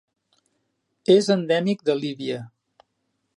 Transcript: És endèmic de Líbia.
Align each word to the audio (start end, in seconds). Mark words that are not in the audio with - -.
És 1.17 1.29
endèmic 1.35 1.85
de 1.91 1.97
Líbia. 2.01 2.41